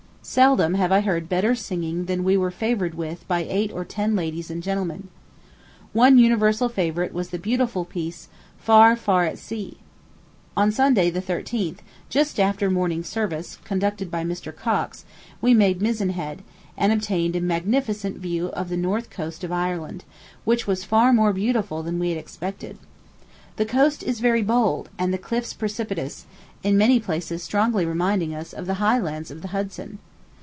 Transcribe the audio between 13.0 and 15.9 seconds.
service, conducted by Mr. Cox, we made